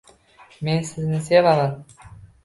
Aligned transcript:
Men 0.69 0.87
sizni 0.91 1.19
sevaman. 1.25 1.77